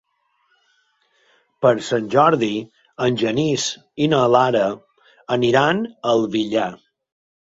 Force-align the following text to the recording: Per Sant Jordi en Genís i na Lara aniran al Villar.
Per 1.65 1.73
Sant 1.87 2.07
Jordi 2.13 2.49
en 3.07 3.19
Genís 3.23 3.67
i 4.05 4.09
na 4.15 4.23
Lara 4.37 4.65
aniran 5.39 5.83
al 6.13 6.25
Villar. 6.37 6.67